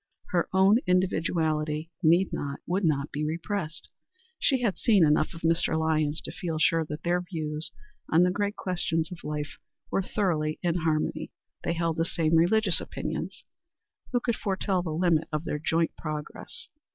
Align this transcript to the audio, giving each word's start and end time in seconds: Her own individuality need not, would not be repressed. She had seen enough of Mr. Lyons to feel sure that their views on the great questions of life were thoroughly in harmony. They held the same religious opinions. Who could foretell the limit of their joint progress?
Her 0.29 0.49
own 0.51 0.79
individuality 0.87 1.91
need 2.01 2.33
not, 2.33 2.59
would 2.65 2.83
not 2.83 3.11
be 3.11 3.23
repressed. 3.23 3.87
She 4.39 4.63
had 4.63 4.75
seen 4.75 5.05
enough 5.05 5.35
of 5.35 5.41
Mr. 5.41 5.77
Lyons 5.79 6.21
to 6.21 6.31
feel 6.31 6.57
sure 6.57 6.83
that 6.85 7.03
their 7.03 7.21
views 7.21 7.71
on 8.11 8.23
the 8.23 8.31
great 8.31 8.55
questions 8.55 9.11
of 9.11 9.23
life 9.23 9.57
were 9.91 10.01
thoroughly 10.01 10.57
in 10.63 10.73
harmony. 10.73 11.29
They 11.63 11.73
held 11.73 11.97
the 11.97 12.05
same 12.05 12.33
religious 12.35 12.81
opinions. 12.81 13.43
Who 14.11 14.19
could 14.19 14.37
foretell 14.37 14.81
the 14.81 14.89
limit 14.89 15.27
of 15.31 15.43
their 15.45 15.59
joint 15.59 15.91
progress? 15.95 16.69